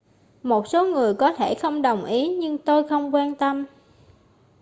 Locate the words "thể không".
1.33-1.81